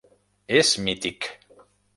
És 0.61 0.71
mític. 0.87 1.31